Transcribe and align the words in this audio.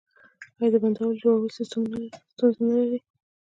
آیا 0.59 0.67
د 0.73 0.75
بندونو 0.83 1.19
جوړول 1.21 1.49
ستونزې 1.57 2.63
نلري؟ 2.69 2.99